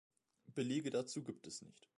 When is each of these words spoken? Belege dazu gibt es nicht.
Belege 0.55 0.89
dazu 0.89 1.23
gibt 1.23 1.45
es 1.45 1.61
nicht. 1.61 1.87